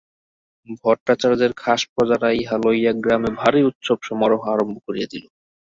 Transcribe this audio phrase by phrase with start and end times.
[0.79, 5.23] ভট্টাচার্যের খাস প্রজারা ইহা লইয়া গ্রামে ভারি উৎসবসমারোহ আরম্ভ করিয়া দিল।